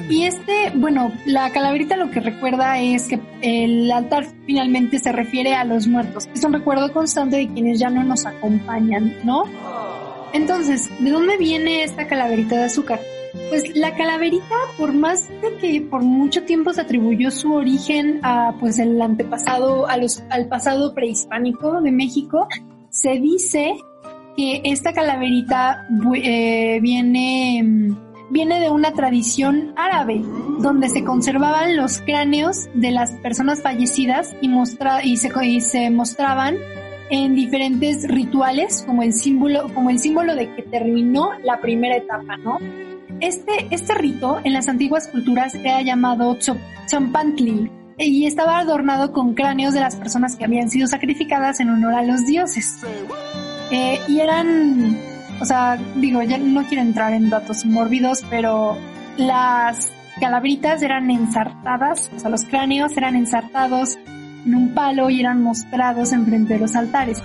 Y 0.09 0.25
este, 0.25 0.71
bueno, 0.75 1.11
la 1.25 1.49
calaverita 1.51 1.95
lo 1.95 2.11
que 2.11 2.19
recuerda 2.19 2.79
es 2.79 3.07
que 3.07 3.19
el 3.41 3.91
altar 3.91 4.25
finalmente 4.45 4.99
se 4.99 5.11
refiere 5.11 5.55
a 5.55 5.63
los 5.63 5.87
muertos. 5.87 6.29
Es 6.33 6.43
un 6.43 6.53
recuerdo 6.53 6.91
constante 6.91 7.37
de 7.37 7.47
quienes 7.47 7.79
ya 7.79 7.89
no 7.89 8.03
nos 8.03 8.25
acompañan, 8.25 9.15
¿no? 9.23 9.45
Entonces, 10.33 10.89
¿de 10.99 11.09
dónde 11.09 11.37
viene 11.37 11.83
esta 11.83 12.07
calaverita 12.07 12.57
de 12.57 12.63
azúcar? 12.63 12.99
Pues 13.49 13.75
la 13.75 13.95
calaverita, 13.95 14.55
por 14.77 14.93
más 14.93 15.27
de 15.29 15.57
que 15.59 15.81
por 15.81 16.03
mucho 16.03 16.43
tiempo 16.43 16.73
se 16.73 16.81
atribuyó 16.81 17.31
su 17.31 17.53
origen 17.53 18.19
a 18.23 18.53
pues 18.59 18.77
el 18.79 19.01
antepasado, 19.01 19.87
a 19.87 19.97
los, 19.97 20.23
al 20.29 20.47
pasado 20.47 20.93
prehispánico 20.93 21.81
de 21.81 21.91
México, 21.91 22.47
se 22.89 23.19
dice 23.19 23.75
que 24.35 24.61
esta 24.63 24.93
calaverita 24.93 25.87
eh, 26.15 26.79
viene 26.81 27.95
viene 28.33 28.59
de 28.59 28.69
una 28.69 28.91
tradición 28.93 29.73
árabe, 29.77 30.21
donde 30.59 30.89
se 30.89 31.03
conservaban 31.03 31.77
los 31.77 32.01
cráneos 32.01 32.67
de 32.73 32.91
las 32.91 33.11
personas 33.11 33.61
fallecidas 33.61 34.35
y, 34.41 34.49
se, 35.61 35.89
mostraban 35.91 36.57
en 37.11 37.35
diferentes 37.35 38.07
rituales 38.07 38.83
como 38.85 39.03
el 39.03 39.13
símbolo, 39.13 39.71
como 39.73 39.91
el 39.91 39.99
símbolo 39.99 40.35
de 40.35 40.53
que 40.55 40.63
terminó 40.63 41.29
la 41.43 41.61
primera 41.61 41.95
etapa, 41.95 42.37
¿no? 42.37 42.57
Este, 43.19 43.67
este 43.69 43.93
rito 43.93 44.41
en 44.43 44.53
las 44.53 44.67
antiguas 44.67 45.07
culturas 45.07 45.53
era 45.53 45.81
llamado 45.81 46.35
Tzompantli 46.87 47.69
y 47.97 48.25
estaba 48.25 48.57
adornado 48.59 49.13
con 49.13 49.35
cráneos 49.35 49.73
de 49.73 49.79
las 49.79 49.95
personas 49.95 50.35
que 50.35 50.45
habían 50.45 50.69
sido 50.69 50.87
sacrificadas 50.87 51.59
en 51.59 51.69
honor 51.69 51.93
a 51.93 52.03
los 52.03 52.25
dioses. 52.25 52.81
Eh, 53.71 53.99
y 54.07 54.19
eran, 54.19 54.97
o 55.43 55.45
sea, 55.45 55.77
digo, 55.95 56.23
ya 56.23 56.37
no 56.37 56.63
quiero 56.67 56.81
entrar 56.81 57.11
en 57.11 57.29
datos 57.29 57.65
mórbidos, 57.65 58.23
pero 58.29 58.77
las 59.17 59.91
calabritas 60.17 60.81
eran 60.81 61.11
ensartadas, 61.11 62.09
o 62.15 62.19
sea, 62.19 62.29
los 62.29 62.45
cráneos 62.45 62.95
eran 62.95 63.17
ensartados 63.17 63.97
en 64.45 64.55
un 64.55 64.73
palo 64.73 65.09
y 65.09 65.19
eran 65.19 65.43
mostrados 65.43 66.13
enfrente 66.13 66.53
de 66.53 66.61
los 66.61 66.77
altares. 66.77 67.21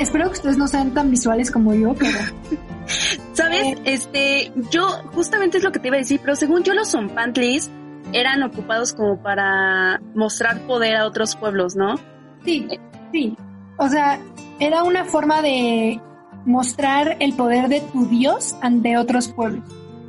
Espero 0.00 0.24
que 0.26 0.32
ustedes 0.32 0.58
no 0.58 0.66
sean 0.66 0.94
tan 0.94 1.12
visuales 1.12 1.52
como 1.52 1.72
yo, 1.74 1.94
pero... 1.94 2.18
¿Sabes? 3.34 3.66
Eh, 3.66 3.78
este, 3.84 4.52
yo 4.72 4.88
justamente 5.14 5.58
es 5.58 5.62
lo 5.62 5.70
que 5.70 5.78
te 5.78 5.86
iba 5.86 5.98
a 5.98 6.00
decir, 6.00 6.18
pero 6.24 6.34
según 6.34 6.64
yo 6.64 6.74
los 6.74 6.90
zompantlis 6.90 7.70
eran 8.12 8.42
ocupados 8.42 8.94
como 8.94 9.22
para 9.22 10.00
mostrar 10.16 10.60
poder 10.62 10.96
a 10.96 11.06
otros 11.06 11.36
pueblos, 11.36 11.76
¿no? 11.76 11.94
Sí, 12.44 12.66
sí. 13.12 13.36
O 13.76 13.88
sea, 13.88 14.18
era 14.58 14.82
una 14.82 15.04
forma 15.04 15.40
de 15.40 16.00
mostrar 16.44 17.16
el 17.20 17.34
poder 17.34 17.68
de 17.68 17.80
tu 17.80 18.06
Dios 18.06 18.56
ante 18.60 18.96
otros 18.96 19.28
pueblos. 19.28 19.64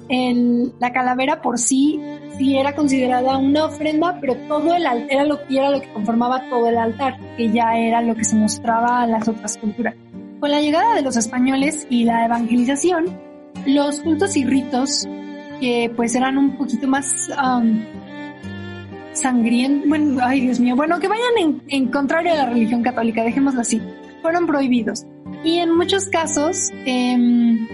El, 0.09 0.73
la 0.79 0.91
calavera 0.91 1.41
por 1.41 1.57
sí 1.57 1.99
sí 2.37 2.57
era 2.57 2.75
considerada 2.75 3.37
una 3.37 3.65
ofrenda, 3.65 4.17
pero 4.19 4.35
todo 4.47 4.75
el 4.75 4.85
era 5.09 5.23
lo 5.23 5.45
que 5.45 5.57
era 5.57 5.69
lo 5.69 5.81
que 5.81 5.91
conformaba 5.93 6.49
todo 6.49 6.67
el 6.67 6.77
altar, 6.77 7.17
que 7.37 7.51
ya 7.51 7.77
era 7.77 8.01
lo 8.01 8.15
que 8.15 8.23
se 8.23 8.35
mostraba 8.35 9.01
a 9.01 9.07
las 9.07 9.27
otras 9.27 9.57
culturas. 9.57 9.95
Con 10.39 10.51
la 10.51 10.61
llegada 10.61 10.95
de 10.95 11.03
los 11.03 11.15
españoles 11.15 11.87
y 11.89 12.03
la 12.03 12.25
evangelización, 12.25 13.05
los 13.65 14.01
cultos 14.01 14.35
y 14.35 14.43
ritos 14.43 15.07
que 15.59 15.91
pues 15.95 16.15
eran 16.15 16.37
un 16.37 16.57
poquito 16.57 16.87
más 16.87 17.29
um, 17.29 17.81
sangrientos, 19.13 19.87
bueno, 19.87 20.21
ay 20.21 20.41
Dios 20.41 20.59
mío, 20.59 20.75
bueno, 20.75 20.99
que 20.99 21.07
vayan 21.07 21.61
en, 21.69 21.87
contrario 21.87 22.33
a 22.33 22.35
la 22.35 22.45
religión 22.47 22.83
católica, 22.83 23.23
dejémoslo 23.23 23.61
así, 23.61 23.81
fueron 24.23 24.47
prohibidos. 24.47 25.05
Y 25.43 25.59
en 25.59 25.77
muchos 25.77 26.05
casos, 26.07 26.71
em, 26.85 27.67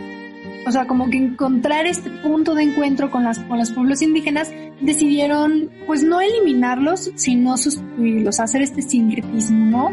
o 0.68 0.72
sea, 0.72 0.86
como 0.86 1.10
que 1.10 1.18
encontrar 1.18 1.88
este 1.88 2.10
punto 2.10 2.54
de 2.56 2.64
encuentro 2.64 3.10
con, 3.10 3.24
las, 3.24 3.40
con 3.40 3.58
los 3.58 3.72
pueblos 3.72 4.02
indígenas, 4.02 4.52
decidieron 4.82 5.70
pues 5.88 6.04
no 6.04 6.20
eliminarlos, 6.20 7.12
sino 7.16 7.56
sustituirlos, 7.56 8.42
hacer 8.42 8.64
este 8.64 8.82
sincretismo, 8.82 9.66
¿no? 9.66 9.92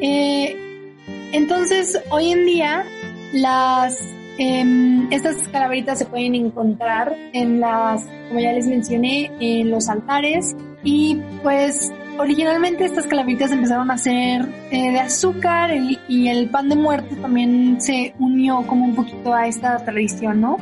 Eh, 0.00 0.56
entonces, 1.32 2.00
hoy 2.10 2.30
en 2.30 2.46
día, 2.46 2.84
las 3.34 3.98
Em, 4.42 5.12
estas 5.12 5.36
calaveritas 5.48 5.98
se 5.98 6.06
pueden 6.06 6.34
encontrar 6.34 7.14
en 7.34 7.60
las, 7.60 8.06
como 8.28 8.40
ya 8.40 8.54
les 8.54 8.66
mencioné, 8.66 9.30
en 9.38 9.70
los 9.70 9.90
altares 9.90 10.56
y 10.82 11.18
pues 11.42 11.92
originalmente 12.20 12.84
estas 12.84 13.06
calaveritas 13.06 13.50
empezaron 13.50 13.90
a 13.90 13.98
ser 13.98 14.46
eh, 14.70 14.92
de 14.92 15.00
azúcar 15.00 15.70
y 16.08 16.28
el 16.28 16.48
pan 16.50 16.68
de 16.68 16.76
muerto 16.76 17.16
también 17.16 17.80
se 17.80 18.14
unió 18.18 18.62
como 18.66 18.84
un 18.84 18.94
poquito 18.94 19.34
a 19.34 19.46
esta 19.46 19.84
tradición, 19.84 20.40
¿no? 20.40 20.58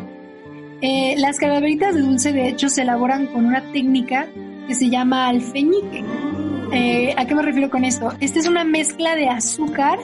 Eh, 0.80 1.16
las 1.18 1.38
calaveritas 1.38 1.94
de 1.94 2.02
dulce 2.02 2.32
de 2.32 2.48
hecho 2.48 2.68
se 2.68 2.82
elaboran 2.82 3.26
con 3.26 3.44
una 3.44 3.60
técnica 3.72 4.28
que 4.68 4.74
se 4.74 4.88
llama 4.88 5.28
alfeñique. 5.28 6.04
Eh, 6.72 7.14
¿A 7.16 7.26
qué 7.26 7.34
me 7.34 7.42
refiero 7.42 7.68
con 7.70 7.84
esto? 7.84 8.12
Esta 8.20 8.38
es 8.38 8.46
una 8.46 8.62
mezcla 8.62 9.16
de 9.16 9.28
azúcar, 9.28 9.98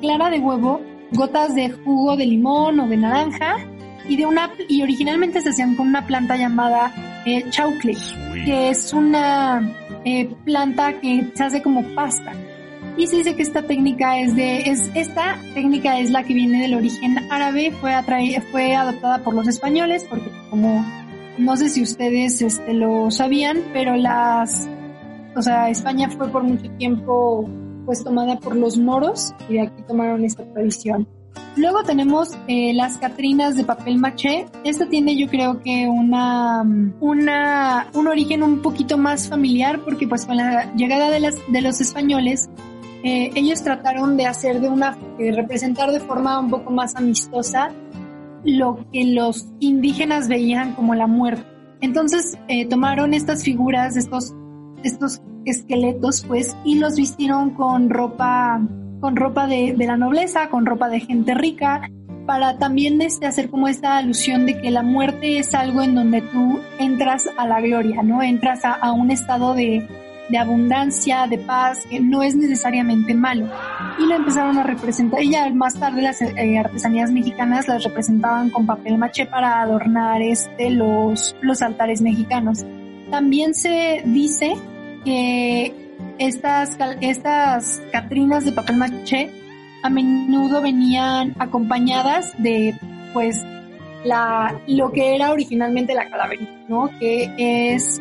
clara 0.00 0.30
de 0.30 0.38
huevo 0.38 0.80
gotas 1.12 1.54
de 1.54 1.70
jugo 1.70 2.16
de 2.16 2.26
limón 2.26 2.80
o 2.80 2.88
de 2.88 2.96
naranja 2.96 3.56
y 4.08 4.16
de 4.16 4.26
una 4.26 4.50
y 4.68 4.82
originalmente 4.82 5.40
se 5.40 5.50
hacían 5.50 5.76
con 5.76 5.88
una 5.88 6.06
planta 6.06 6.36
llamada 6.36 6.92
eh, 7.26 7.44
chaucle, 7.50 7.96
que 8.44 8.70
es 8.70 8.92
una 8.92 9.70
eh, 10.04 10.28
planta 10.44 11.00
que 11.00 11.30
se 11.34 11.44
hace 11.44 11.62
como 11.62 11.82
pasta. 11.94 12.32
Y 12.96 13.06
se 13.06 13.16
dice 13.18 13.34
que 13.34 13.42
esta 13.42 13.62
técnica 13.62 14.18
es 14.18 14.36
de 14.36 14.62
es 14.70 14.90
esta 14.94 15.38
técnica 15.54 15.98
es 15.98 16.10
la 16.10 16.24
que 16.24 16.34
viene 16.34 16.60
del 16.62 16.74
origen 16.74 17.16
árabe, 17.30 17.72
fue 17.80 17.92
fue 18.50 18.74
adoptada 18.74 19.18
por 19.18 19.34
los 19.34 19.48
españoles 19.48 20.04
porque 20.10 20.30
como 20.50 20.84
no 21.38 21.56
sé 21.56 21.70
si 21.70 21.82
ustedes 21.82 22.42
este 22.42 22.74
lo 22.74 23.10
sabían, 23.10 23.62
pero 23.72 23.96
las 23.96 24.68
o 25.34 25.40
sea, 25.40 25.70
España 25.70 26.10
fue 26.10 26.28
por 26.28 26.42
mucho 26.42 26.70
tiempo 26.76 27.48
pues 27.86 28.04
tomada 28.04 28.38
por 28.38 28.54
los 28.54 28.76
moros 28.76 29.34
y 29.48 29.54
de 29.54 29.62
aquí 29.62 29.82
tomaron 29.88 30.24
esta 30.24 30.44
tradición. 30.52 31.08
Luego 31.56 31.82
tenemos 31.82 32.30
eh, 32.48 32.72
las 32.72 32.96
Catrinas 32.96 33.56
de 33.56 33.64
papel 33.64 33.98
maché. 33.98 34.46
Esta 34.64 34.88
tiene 34.88 35.16
yo 35.16 35.28
creo 35.28 35.60
que 35.60 35.86
una, 35.86 36.62
una, 37.00 37.88
un 37.92 38.08
origen 38.08 38.42
un 38.42 38.62
poquito 38.62 38.96
más 38.96 39.28
familiar 39.28 39.80
porque 39.80 40.08
pues 40.08 40.24
con 40.24 40.36
la 40.38 40.72
llegada 40.74 41.10
de, 41.10 41.20
las, 41.20 41.36
de 41.48 41.60
los 41.60 41.80
españoles 41.80 42.48
eh, 43.04 43.30
ellos 43.34 43.62
trataron 43.62 44.16
de 44.16 44.26
hacer 44.26 44.60
de 44.60 44.68
una, 44.68 44.96
de 45.18 45.32
representar 45.32 45.90
de 45.90 46.00
forma 46.00 46.38
un 46.38 46.50
poco 46.50 46.70
más 46.70 46.96
amistosa 46.96 47.70
lo 48.44 48.86
que 48.92 49.04
los 49.04 49.46
indígenas 49.60 50.28
veían 50.28 50.74
como 50.74 50.94
la 50.94 51.06
muerte. 51.06 51.44
Entonces 51.80 52.38
eh, 52.48 52.66
tomaron 52.66 53.12
estas 53.12 53.42
figuras, 53.42 53.96
estos, 53.96 54.32
estos 54.84 55.20
esqueletos, 55.44 56.24
pues, 56.26 56.56
y 56.64 56.76
los 56.78 56.96
vistieron 56.96 57.50
con 57.50 57.90
ropa, 57.90 58.60
con 59.02 59.16
ropa 59.16 59.48
de, 59.48 59.74
la 59.76 59.96
nobleza, 59.96 60.48
con 60.48 60.64
ropa 60.64 60.88
de 60.88 61.00
gente 61.00 61.34
rica, 61.34 61.90
para 62.24 62.56
también 62.58 63.02
este, 63.02 63.26
hacer 63.26 63.50
como 63.50 63.66
esta 63.66 63.96
alusión 63.96 64.46
de 64.46 64.60
que 64.60 64.70
la 64.70 64.84
muerte 64.84 65.38
es 65.38 65.56
algo 65.56 65.82
en 65.82 65.96
donde 65.96 66.22
tú 66.22 66.60
entras 66.78 67.28
a 67.36 67.48
la 67.48 67.60
gloria, 67.60 68.00
¿no? 68.04 68.22
Entras 68.22 68.60
a, 68.64 68.92
un 68.92 69.10
estado 69.10 69.54
de, 69.54 69.88
de, 70.28 70.38
abundancia, 70.38 71.26
de 71.26 71.38
paz, 71.38 71.84
que 71.90 71.98
no 71.98 72.22
es 72.22 72.36
necesariamente 72.36 73.12
malo. 73.12 73.48
Y 73.98 74.06
lo 74.06 74.14
empezaron 74.14 74.56
a 74.56 74.62
representar, 74.62 75.20
y 75.20 75.32
ya 75.32 75.52
más 75.52 75.74
tarde 75.74 76.00
las 76.00 76.22
eh, 76.22 76.58
artesanías 76.58 77.10
mexicanas 77.10 77.66
las 77.66 77.82
representaban 77.82 78.50
con 78.50 78.66
papel 78.66 78.98
maché 78.98 79.26
para 79.26 79.62
adornar 79.62 80.22
este, 80.22 80.70
los, 80.70 81.34
los 81.40 81.60
altares 81.60 82.00
mexicanos. 82.02 82.64
También 83.10 83.52
se 83.54 84.02
dice 84.06 84.54
que 85.04 85.81
estas, 86.18 86.76
estas 87.00 87.82
Catrinas 87.92 88.44
de 88.44 88.52
papel 88.52 88.76
maché 88.76 89.30
a 89.82 89.90
menudo 89.90 90.62
venían 90.62 91.34
acompañadas 91.38 92.34
de, 92.38 92.74
pues, 93.12 93.44
la, 94.04 94.60
lo 94.66 94.92
que 94.92 95.14
era 95.14 95.32
originalmente 95.32 95.94
la 95.94 96.08
calaverita, 96.08 96.52
¿no? 96.68 96.90
Que 96.98 97.30
es 97.74 98.00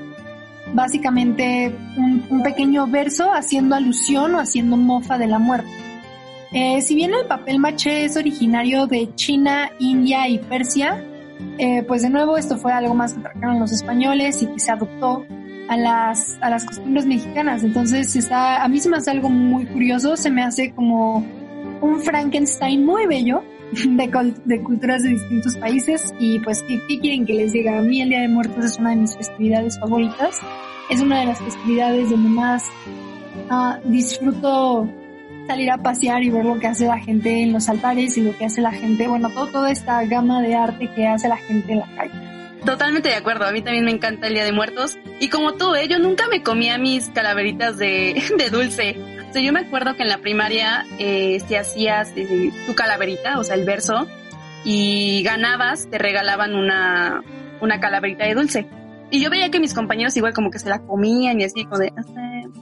básicamente 0.74 1.76
un, 1.98 2.44
pequeño 2.44 2.88
verso 2.88 3.32
haciendo 3.34 3.76
alusión 3.76 4.36
o 4.36 4.40
haciendo 4.40 4.78
mofa 4.78 5.18
de 5.18 5.28
la 5.28 5.40
muerte. 5.40 5.70
Eh, 6.54 6.82
si 6.82 6.96
bien 6.96 7.14
el 7.14 7.26
papel 7.28 7.60
maché 7.60 8.06
es 8.06 8.18
originario 8.18 8.86
de 8.86 9.14
China, 9.16 9.72
India 9.80 10.28
y 10.28 10.38
Persia, 10.38 11.04
eh, 11.58 11.84
pues 11.88 12.02
de 12.02 12.10
nuevo 12.10 12.38
esto 12.38 12.58
fue 12.58 12.74
algo 12.74 12.94
más 12.94 13.14
que 13.14 13.22
trajeron 13.22 13.60
los 13.60 13.72
españoles 13.72 14.42
y 14.44 14.48
que 14.48 14.60
se 14.60 14.72
adoptó 14.72 15.26
a 15.72 15.78
las, 15.78 16.38
a 16.42 16.50
las 16.50 16.66
costumbres 16.66 17.06
mexicanas. 17.06 17.64
Entonces 17.64 18.14
está, 18.18 18.62
a 18.62 18.68
mí 18.68 18.78
se 18.82 18.90
me 18.90 18.98
hace 18.98 19.10
algo 19.10 19.30
muy 19.30 19.66
curioso, 19.66 20.18
se 20.18 20.30
me 20.30 20.44
hace 20.44 20.72
como 20.72 21.26
un 21.80 22.02
Frankenstein 22.02 22.86
muy 22.86 23.08
bello 23.08 23.42
de, 23.72 24.34
de 24.44 24.64
culturas 24.64 25.02
de 25.04 25.12
distintos 25.12 25.56
países 25.56 26.14
y 26.20 26.40
pues 26.40 26.62
¿qué, 26.64 27.00
quieren 27.00 27.26
que 27.26 27.36
les 27.36 27.54
diga? 27.54 27.80
A 27.80 27.82
mí 27.82 28.02
el 28.02 28.10
Día 28.10 28.20
de 28.20 28.28
Muertos 28.28 28.66
es 28.66 28.80
una 28.80 28.90
de 28.90 28.98
mis 28.98 29.16
festividades 29.16 29.80
favoritas, 29.80 30.42
es 30.90 31.00
una 31.00 31.22
de 31.22 31.28
las 31.28 31.40
festividades 31.40 32.10
donde 32.10 32.30
más 32.30 32.66
uh, 33.50 33.90
disfruto 33.90 34.90
salir 35.48 35.72
a 35.72 35.78
pasear 35.78 36.22
y 36.22 36.32
ver 36.32 36.44
lo 36.44 36.60
que 36.60 36.68
hace 36.68 36.86
la 36.86 37.00
gente 37.00 37.44
en 37.44 37.54
los 37.54 37.70
altares 37.70 38.18
y 38.18 38.22
lo 38.24 38.38
que 38.38 38.44
hace 38.44 38.60
la 38.60 38.74
gente, 38.74 39.08
bueno, 39.08 39.30
todo, 39.30 39.48
toda 39.48 39.72
esta 39.72 40.04
gama 40.04 40.42
de 40.42 40.54
arte 40.54 40.90
que 40.94 41.08
hace 41.08 41.30
la 41.30 41.38
gente 41.38 41.72
en 41.72 41.80
la 41.80 41.96
calle. 41.96 42.21
Totalmente 42.66 43.10
de 43.10 43.16
acuerdo, 43.16 43.46
a 43.46 43.52
mí 43.52 43.62
también 43.62 43.86
me 43.86 43.92
encanta 43.92 44.28
el 44.28 44.34
Día 44.34 44.44
de 44.44 44.52
Muertos. 44.52 44.98
Y 45.20 45.30
como 45.30 45.54
tú, 45.54 45.74
¿eh? 45.76 45.88
yo 45.88 45.98
nunca 45.98 46.28
me 46.28 46.44
comía 46.44 46.78
mis 46.78 47.10
calaveritas 47.10 47.78
de, 47.78 48.22
de 48.38 48.50
dulce. 48.50 48.98
O 49.30 49.34
sea, 49.34 49.42
yo 49.42 49.52
me 49.54 49.62
acuerdo 49.62 49.96
que 49.96 50.04
en 50.04 50.10
la 50.10 50.20
primaria, 50.20 50.86
eh, 51.00 51.42
si 51.48 51.56
hacías 51.56 52.12
eh, 52.16 52.52
tu 52.68 52.76
calaverita, 52.76 53.40
o 53.40 53.44
sea, 53.44 53.56
el 53.56 53.66
verso, 53.66 54.08
y 54.64 55.24
ganabas, 55.24 55.90
te 55.90 55.98
regalaban 55.98 56.54
una, 56.54 57.24
una 57.62 57.80
calaverita 57.80 58.26
de 58.26 58.36
dulce. 58.36 58.68
Y 59.10 59.22
yo 59.22 59.30
veía 59.30 59.50
que 59.50 59.60
mis 59.60 59.74
compañeros 59.74 60.16
igual 60.16 60.34
como 60.34 60.52
que 60.52 60.60
se 60.60 60.70
la 60.70 60.80
comían 60.80 61.42
y 61.42 61.46
así 61.46 61.66
como 61.66 61.80
de, 61.80 61.92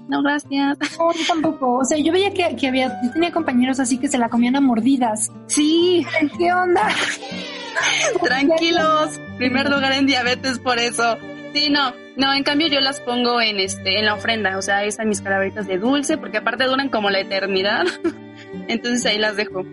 no, 0.08 0.24
gracias. 0.24 0.77
No, 1.00 1.13
yo 1.13 1.25
tampoco. 1.27 1.77
O 1.77 1.86
sea, 1.86 1.98
yo 1.98 2.12
veía 2.12 2.34
que, 2.34 2.56
que 2.56 2.68
había, 2.68 3.00
yo 3.03 3.12
tenía 3.12 3.32
compañeros 3.32 3.79
así 3.79 3.98
que 3.98 4.08
se 4.08 4.18
la 4.18 4.29
comían 4.29 4.56
a 4.56 4.62
mordidas. 4.62 5.32
Sí. 5.48 6.06
¿Qué 6.38 6.51
onda? 6.51 6.89
Tranquilos, 8.24 9.20
primer 9.39 9.69
lugar 9.69 9.93
en 9.93 10.05
diabetes 10.05 10.60
por 10.60 10.77
eso. 10.77 11.17
Sí, 11.53 11.69
no, 11.72 11.93
no, 12.15 12.34
en 12.34 12.43
cambio 12.43 12.67
yo 12.67 12.79
las 12.79 13.00
pongo 13.00 13.41
en 13.41 13.60
este, 13.60 13.98
en 13.98 14.05
la 14.05 14.13
ofrenda, 14.13 14.58
o 14.58 14.62
sea, 14.62 14.84
están 14.84 15.10
mis 15.10 15.22
calaveritas 15.22 15.65
de 15.65 15.79
dulce, 15.79 16.17
porque 16.17 16.38
aparte 16.38 16.65
duran 16.65 16.89
como 16.89 17.10
la 17.10 17.22
eternidad. 17.22 17.86
Entonces 18.67 19.05
ahí 19.08 19.17
las 19.17 19.36
dejo. 19.36 19.63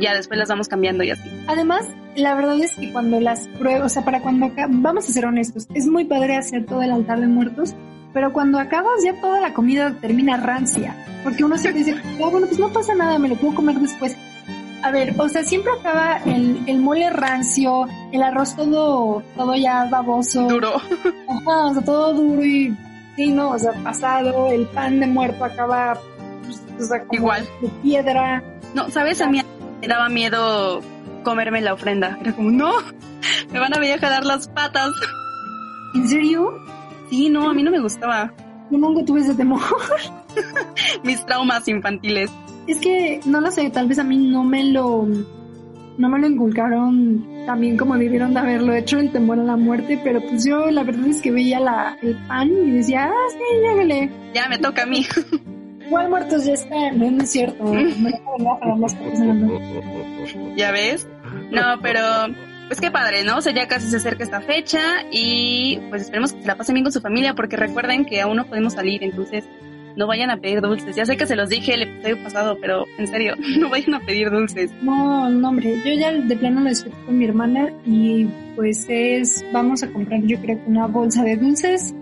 Ya 0.00 0.14
después 0.14 0.38
las 0.38 0.48
vamos 0.48 0.68
cambiando 0.68 1.02
y 1.02 1.10
así. 1.10 1.28
Además, 1.46 1.86
la 2.14 2.34
verdad 2.34 2.58
es 2.60 2.74
que 2.76 2.92
cuando 2.92 3.20
las 3.20 3.48
pruebas, 3.58 3.86
o 3.86 3.88
sea, 3.88 4.04
para 4.04 4.20
cuando 4.20 4.46
acá, 4.46 4.66
vamos 4.70 5.08
a 5.08 5.12
ser 5.12 5.26
honestos, 5.26 5.66
es 5.74 5.86
muy 5.86 6.04
padre 6.04 6.36
hacer 6.36 6.66
todo 6.66 6.82
el 6.82 6.92
altar 6.92 7.20
de 7.20 7.26
muertos, 7.26 7.74
pero 8.12 8.32
cuando 8.32 8.58
acabas 8.58 9.02
ya 9.04 9.20
toda 9.20 9.40
la 9.40 9.52
comida 9.52 9.96
termina 10.00 10.36
rancia, 10.36 10.94
porque 11.24 11.44
uno 11.44 11.58
siempre 11.58 11.84
dice, 11.84 11.96
ah, 12.22 12.28
bueno, 12.30 12.46
pues 12.46 12.58
no 12.58 12.72
pasa 12.72 12.94
nada, 12.94 13.18
me 13.18 13.28
lo 13.28 13.36
puedo 13.36 13.54
comer 13.54 13.76
después. 13.76 14.16
A 14.84 14.90
ver, 14.90 15.14
o 15.16 15.26
sea, 15.30 15.42
siempre 15.42 15.72
acaba 15.72 16.18
el, 16.26 16.62
el 16.66 16.78
mole 16.78 17.08
rancio, 17.08 17.86
el 18.12 18.22
arroz 18.22 18.54
todo, 18.54 19.22
todo 19.34 19.54
ya 19.56 19.86
baboso. 19.86 20.46
Duro. 20.46 20.76
Ajá, 20.76 21.66
o 21.68 21.72
sea, 21.72 21.82
todo 21.82 22.12
duro 22.12 22.44
y, 22.44 22.76
sí, 23.16 23.30
no, 23.30 23.52
o 23.52 23.58
sea, 23.58 23.72
pasado, 23.82 24.48
el 24.48 24.66
pan 24.66 25.00
de 25.00 25.06
muerto 25.06 25.42
acaba, 25.42 25.98
pues, 26.44 26.62
o 26.78 26.84
sea, 26.84 27.00
como 27.00 27.18
Igual. 27.18 27.48
de 27.62 27.68
piedra. 27.82 28.44
No, 28.74 28.90
¿sabes? 28.90 29.22
A 29.22 29.30
mí 29.30 29.40
me 29.80 29.88
daba 29.88 30.10
miedo 30.10 30.82
comerme 31.22 31.62
la 31.62 31.72
ofrenda. 31.72 32.18
Era 32.20 32.34
como, 32.34 32.50
no, 32.50 32.74
me 33.50 33.58
van 33.58 33.74
a 33.74 33.80
venir 33.80 33.94
a 33.94 33.98
jalar 34.00 34.26
las 34.26 34.48
patas. 34.48 34.90
¿En 35.94 36.06
serio? 36.06 36.58
Sí, 37.08 37.30
no, 37.30 37.48
a 37.48 37.54
mí 37.54 37.62
no 37.62 37.70
me 37.70 37.80
gustaba. 37.80 38.34
Nunca 38.68 39.02
tuve 39.06 39.20
ese 39.20 39.34
temor. 39.34 39.62
Mis 41.04 41.24
traumas 41.24 41.66
infantiles. 41.68 42.30
Es 42.66 42.78
que, 42.78 43.20
no 43.26 43.40
lo 43.40 43.50
sé, 43.50 43.68
tal 43.70 43.88
vez 43.88 43.98
a 43.98 44.04
mí 44.04 44.16
no 44.16 44.44
me 44.44 44.64
lo, 44.64 45.06
no 45.98 46.08
me 46.08 46.18
lo 46.18 46.26
inculcaron 46.26 47.44
también 47.46 47.76
como 47.76 47.96
debieron 47.96 48.32
de 48.32 48.40
haberlo 48.40 48.74
hecho 48.74 48.98
el 48.98 49.12
temor 49.12 49.38
a 49.38 49.44
la 49.44 49.56
muerte, 49.56 50.00
pero 50.02 50.20
pues 50.22 50.44
yo 50.44 50.70
la 50.70 50.82
verdad 50.82 51.06
es 51.06 51.20
que 51.20 51.30
veía 51.30 51.60
la, 51.60 51.98
el 52.02 52.16
pan 52.26 52.50
y 52.50 52.70
decía, 52.70 53.04
ah, 53.04 53.30
sí, 53.30 53.38
llégale. 53.60 54.10
Ya 54.34 54.48
me 54.48 54.58
toca 54.58 54.84
a 54.84 54.86
mí. 54.86 55.06
Igual 55.86 56.08
muertos 56.08 56.46
ya 56.46 56.54
están, 56.54 56.98
no, 56.98 57.22
es 57.22 57.30
cierto. 57.30 57.62
¿Ya 60.56 60.72
ves? 60.72 61.06
No, 61.50 61.78
pero 61.82 62.00
pues 62.68 62.80
qué 62.80 62.90
padre, 62.90 63.24
¿no? 63.24 63.36
O 63.38 63.42
sea, 63.42 63.52
ya 63.52 63.68
casi 63.68 63.88
se 63.88 63.98
acerca 63.98 64.24
esta 64.24 64.40
fecha 64.40 64.80
y 65.10 65.78
pues 65.90 66.00
esperemos 66.02 66.32
que 66.32 66.40
se 66.40 66.46
la 66.46 66.56
pasen 66.56 66.74
bien 66.74 66.84
con 66.84 66.92
su 66.92 67.00
familia 67.00 67.34
porque 67.34 67.56
recuerden 67.56 68.06
que 68.06 68.22
aún 68.22 68.36
no 68.36 68.46
podemos 68.46 68.72
salir, 68.72 69.04
entonces 69.04 69.44
no 69.96 70.06
vayan 70.06 70.30
a 70.30 70.36
pedir 70.38 70.60
dulces. 70.60 70.96
Ya 70.96 71.06
sé 71.06 71.16
que 71.16 71.26
se 71.26 71.36
los 71.36 71.48
dije 71.48 71.74
el 71.74 71.82
episodio 71.82 72.22
pasado, 72.22 72.58
pero 72.60 72.86
en 72.98 73.06
serio, 73.06 73.34
no 73.58 73.68
vayan 73.70 73.94
a 73.94 74.00
pedir 74.00 74.30
dulces. 74.30 74.70
No, 74.82 75.28
no, 75.28 75.48
hombre, 75.48 75.76
yo 75.84 75.92
ya 75.94 76.12
de 76.12 76.36
plano 76.36 76.60
lo 76.60 76.68
disfruto 76.68 76.96
con 77.06 77.18
mi 77.18 77.24
hermana 77.24 77.72
y 77.84 78.26
pues 78.56 78.86
es, 78.88 79.44
vamos 79.52 79.82
a 79.82 79.90
comprar 79.90 80.22
yo 80.22 80.38
creo 80.40 80.62
que 80.62 80.70
una 80.70 80.86
bolsa 80.86 81.22
de 81.24 81.36
dulces, 81.36 81.94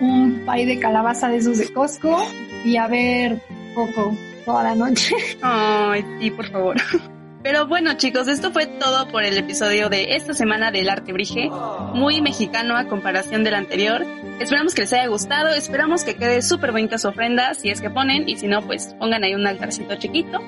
un 0.00 0.42
pay 0.44 0.66
de 0.66 0.78
calabaza 0.78 1.28
de 1.28 1.36
esos 1.36 1.58
de 1.58 1.72
Costco 1.72 2.26
y 2.64 2.76
a 2.76 2.86
ver 2.88 3.40
Coco 3.74 4.16
toda 4.44 4.62
la 4.62 4.74
noche. 4.74 5.14
Ay, 5.42 6.04
sí, 6.20 6.30
por 6.30 6.46
favor. 6.46 6.76
Pero 7.44 7.66
bueno, 7.66 7.92
chicos, 7.98 8.26
esto 8.26 8.52
fue 8.52 8.64
todo 8.64 9.06
por 9.08 9.22
el 9.22 9.36
episodio 9.36 9.90
de 9.90 10.16
esta 10.16 10.32
semana 10.32 10.70
del 10.70 10.88
Arte 10.88 11.12
Brige. 11.12 11.50
Muy 11.92 12.22
mexicano 12.22 12.74
a 12.74 12.86
comparación 12.86 13.44
del 13.44 13.54
anterior. 13.54 14.02
Esperamos 14.40 14.74
que 14.74 14.80
les 14.80 14.94
haya 14.94 15.08
gustado. 15.08 15.52
Esperamos 15.52 16.04
que 16.04 16.16
quede 16.16 16.40
súper 16.40 16.72
bonita 16.72 16.96
su 16.96 17.08
ofrenda, 17.08 17.52
si 17.52 17.68
es 17.68 17.82
que 17.82 17.90
ponen. 17.90 18.26
Y 18.30 18.38
si 18.38 18.46
no, 18.46 18.62
pues 18.62 18.96
pongan 18.98 19.24
ahí 19.24 19.34
un 19.34 19.46
altarcito 19.46 19.94
chiquito. 19.96 20.40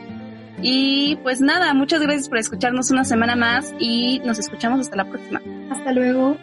Y 0.63 1.17
pues 1.17 1.43
nada, 1.43 1.75
muchas 1.75 2.01
gracias 2.01 2.31
por 2.31 2.39
escucharnos 2.39 2.91
una 2.91 3.05
semana 3.05 3.37
más 3.37 3.75
y 3.79 4.21
nos 4.21 4.39
escuchamos 4.39 4.81
hasta 4.81 4.97
la 4.97 5.05
próxima. 5.05 5.43
Hasta 5.71 5.93
luego. 5.93 6.39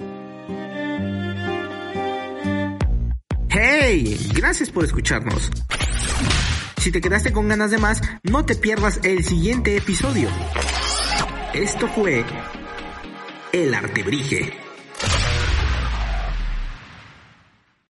¡Hey! 3.49 4.19
Gracias 4.35 4.69
por 4.69 4.85
escucharnos. 4.85 5.49
Si 6.83 6.91
te 6.91 6.99
quedaste 6.99 7.31
con 7.31 7.47
ganas 7.47 7.71
de 7.71 7.77
más, 7.77 8.01
no 8.23 8.43
te 8.43 8.55
pierdas 8.55 8.99
el 9.03 9.23
siguiente 9.23 9.77
episodio. 9.77 10.27
Esto 11.53 11.87
fue 11.87 12.25
El 13.53 13.73
Artebrige. 13.73 14.62